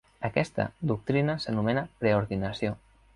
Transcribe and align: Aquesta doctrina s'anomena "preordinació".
Aquesta 0.27 0.63
doctrina 0.91 1.35
s'anomena 1.43 1.83
"preordinació". 2.05 2.73